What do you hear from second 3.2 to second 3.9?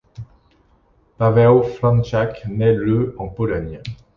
Pologne.